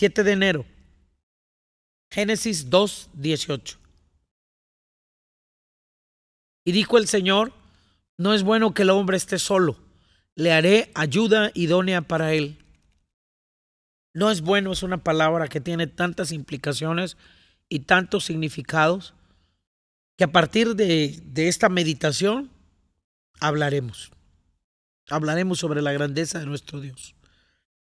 [0.00, 0.64] 7 de enero.
[2.10, 3.76] Génesis 2, 18.
[6.64, 7.52] Y dijo el Señor,
[8.16, 9.76] no es bueno que el hombre esté solo,
[10.36, 12.56] le haré ayuda idónea para él.
[14.14, 17.18] No es bueno es una palabra que tiene tantas implicaciones
[17.68, 19.12] y tantos significados
[20.16, 22.48] que a partir de, de esta meditación
[23.38, 24.12] hablaremos.
[25.10, 27.14] Hablaremos sobre la grandeza de nuestro Dios.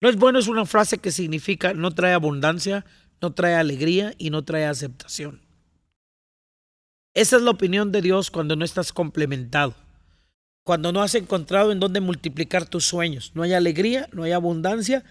[0.04, 2.86] No es bueno es una frase que significa no trae abundancia,
[3.22, 5.40] no trae alegría y no trae aceptación.
[7.14, 9.76] Esa es la opinión de Dios cuando no estás complementado,
[10.66, 13.32] cuando no has encontrado en dónde multiplicar tus sueños.
[13.34, 15.06] No hay alegría, no hay abundancia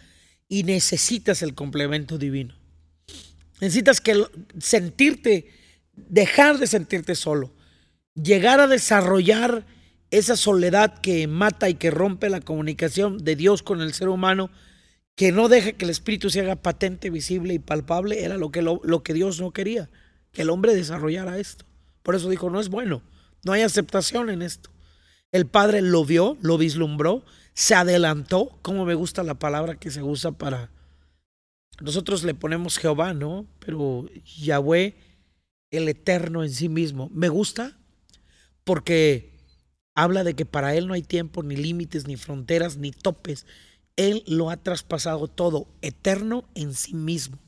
[0.46, 2.54] y necesitas el complemento divino.
[3.62, 4.26] Necesitas que
[4.58, 5.48] sentirte,
[5.94, 7.50] dejar de sentirte solo,
[8.12, 9.64] llegar a desarrollar
[10.10, 14.50] esa soledad que mata y que rompe la comunicación de Dios con el ser humano,
[15.16, 18.62] que no deja que el Espíritu se haga patente, visible y palpable, era lo que,
[18.62, 19.90] lo, lo que Dios no quería,
[20.32, 21.64] que el hombre desarrollara esto.
[22.02, 23.02] Por eso dijo, no es bueno,
[23.44, 24.70] no hay aceptación en esto.
[25.30, 30.02] El Padre lo vio, lo vislumbró, se adelantó, como me gusta la palabra que se
[30.02, 30.70] usa para...
[31.80, 33.46] Nosotros le ponemos Jehová, ¿no?
[33.58, 34.06] Pero
[34.38, 34.94] Yahweh,
[35.70, 37.76] el eterno en sí mismo, me gusta
[38.64, 39.32] porque
[39.94, 43.46] habla de que para Él no hay tiempo, ni límites, ni fronteras, ni topes.
[43.96, 47.38] Él lo ha traspasado todo, eterno en sí mismo.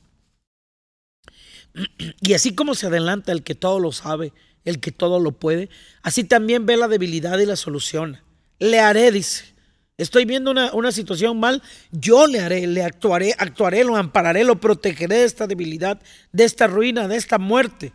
[2.20, 4.32] Y así como se adelanta el que todo lo sabe,
[4.64, 5.68] el que todo lo puede,
[6.02, 8.22] así también ve la debilidad y la soluciona.
[8.58, 9.54] Le haré, dice.
[9.96, 14.60] Estoy viendo una, una, situación mal, yo le haré, le actuaré, actuaré, lo ampararé, lo
[14.60, 16.00] protegeré de esta debilidad,
[16.32, 17.92] de esta ruina, de esta muerte.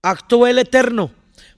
[0.00, 1.10] Actuó el Eterno,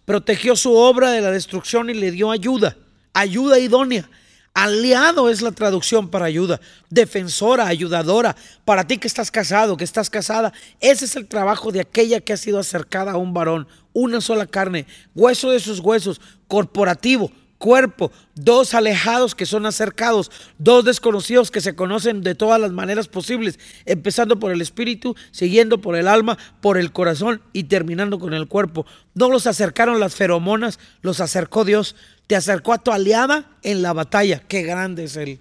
[0.06, 2.77] protegió su obra de la destrucción y le dio ayuda,
[3.12, 4.09] ayuda idónea.
[4.55, 6.61] Aliado es la traducción para ayuda.
[6.91, 8.36] Defensora, ayudadora.
[8.64, 12.34] Para ti que estás casado, que estás casada, ese es el trabajo de aquella que
[12.34, 13.67] ha sido acercada a un varón.
[13.94, 17.31] Una sola carne, hueso de sus huesos, corporativo,
[17.62, 23.06] cuerpo, dos alejados que son acercados, dos desconocidos que se conocen de todas las maneras
[23.06, 28.34] posibles, empezando por el espíritu, siguiendo por el alma, por el corazón y terminando con
[28.34, 28.84] el cuerpo.
[29.15, 31.95] No los acercaron las feromonas, los acercó Dios,
[32.27, 34.41] te acercó a tu aliada en la batalla.
[34.49, 35.39] Qué grande es Él.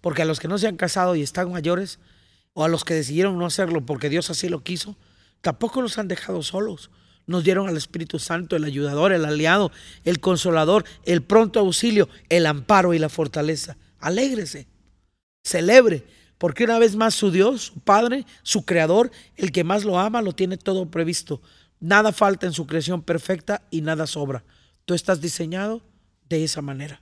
[0.00, 1.98] Porque a los que no se han casado y están mayores,
[2.52, 4.94] o a los que decidieron no hacerlo porque Dios así lo quiso,
[5.40, 6.90] tampoco los han dejado solos
[7.26, 9.72] nos dieron al Espíritu Santo, el ayudador, el aliado,
[10.04, 13.76] el consolador, el pronto auxilio, el amparo y la fortaleza.
[13.98, 14.66] Alégrese,
[15.42, 16.04] celebre,
[16.38, 20.22] porque una vez más su Dios, su Padre, su Creador, el que más lo ama,
[20.22, 21.40] lo tiene todo previsto.
[21.78, 24.44] Nada falta en su creación perfecta y nada sobra.
[24.84, 25.82] Tú estás diseñado
[26.28, 27.00] de esa manera.